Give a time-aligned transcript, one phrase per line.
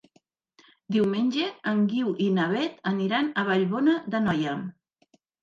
[0.95, 4.59] Diumenge en Guiu i na Beth aniran a Vallbona d'Anoia.